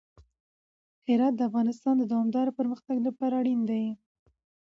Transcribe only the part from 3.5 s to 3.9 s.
دی.